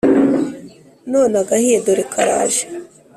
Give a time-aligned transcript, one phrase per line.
[1.11, 2.63] None agahiye dore karaje